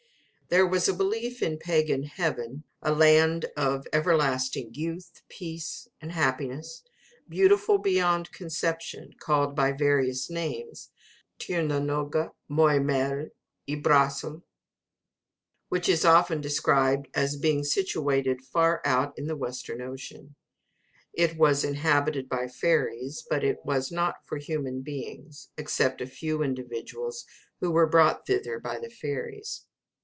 [0.49, 6.11] There was a belief in a pagan heaven, a land of everlasting youth, peace, and
[6.11, 6.83] happiness,
[7.29, 10.89] beautiful beyond conception, called by various names,
[11.39, 13.27] such as Teernanoge, Moy Mell,
[13.69, 14.41] I Brassil, etc.,
[15.69, 20.35] which is often described as being situated far out in the Western Ocean.
[21.13, 26.43] It was inhabited by fairies, but it was not for human beings, except a few
[26.43, 27.25] individuals
[27.61, 29.65] who were brought thither by the fairies.